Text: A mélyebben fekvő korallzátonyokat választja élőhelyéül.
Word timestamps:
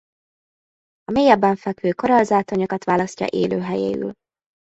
A 1.03 1.11
mélyebben 1.11 1.55
fekvő 1.55 1.91
korallzátonyokat 1.93 2.83
választja 2.83 3.25
élőhelyéül. 3.29 4.11